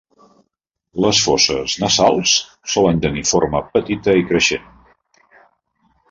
Les 1.03 1.17
fosses 1.25 1.75
nassals 1.83 2.33
solen 2.75 3.01
tenir 3.03 3.23
forma 3.33 3.61
petita 3.75 4.15
i 4.21 4.25
creixent. 4.31 4.65